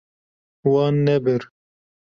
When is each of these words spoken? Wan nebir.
Wan 0.69 0.95
nebir. 1.05 1.41